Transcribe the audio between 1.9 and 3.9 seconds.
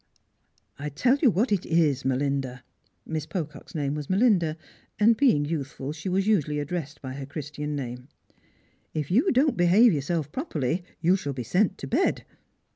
Melinda"— Miss Pocock's